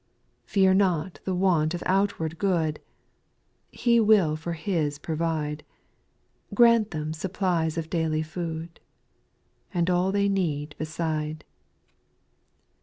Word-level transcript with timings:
8. 0.45 0.49
Fear 0.49 0.73
not 0.73 1.19
the 1.25 1.35
want 1.35 1.75
of 1.75 1.83
outward 1.85 2.39
good; 2.39 2.79
He 3.71 3.99
will 3.99 4.35
for 4.35 4.53
His 4.53 4.97
provide, 4.97 5.63
Grant 6.55 6.89
them 6.89 7.13
supplies 7.13 7.77
of 7.77 7.87
daily 7.91 8.23
food. 8.23 8.79
And 9.71 9.91
all 9.91 10.11
they 10.11 10.27
need 10.27 10.73
beside. 10.79 11.45